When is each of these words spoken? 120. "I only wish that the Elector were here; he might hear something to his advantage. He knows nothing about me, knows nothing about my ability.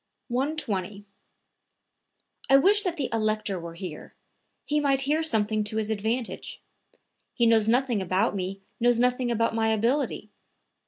120. 0.29 1.05
"I 2.49 2.53
only 2.55 2.63
wish 2.63 2.81
that 2.81 2.97
the 2.97 3.07
Elector 3.13 3.59
were 3.59 3.75
here; 3.75 4.15
he 4.65 4.79
might 4.79 5.01
hear 5.01 5.21
something 5.21 5.63
to 5.65 5.77
his 5.77 5.91
advantage. 5.91 6.59
He 7.35 7.45
knows 7.45 7.67
nothing 7.67 8.01
about 8.01 8.35
me, 8.35 8.61
knows 8.79 8.97
nothing 8.97 9.29
about 9.29 9.53
my 9.53 9.67
ability. 9.67 10.31